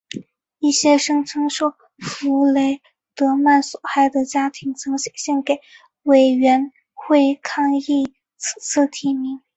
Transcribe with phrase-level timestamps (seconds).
[0.57, 2.81] 一些声称受弗雷
[3.13, 5.59] 德曼所害的家庭曾写信给
[6.01, 9.43] 委员会抗议此次提名。